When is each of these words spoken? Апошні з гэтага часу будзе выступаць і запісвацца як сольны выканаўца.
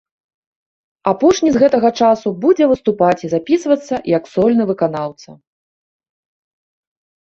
Апошні 1.11 1.49
з 1.57 1.61
гэтага 1.65 1.89
часу 2.01 2.33
будзе 2.47 2.65
выступаць 2.73 3.19
і 3.27 3.31
запісвацца 3.37 3.95
як 4.17 4.23
сольны 4.35 4.63
выканаўца. 4.75 5.41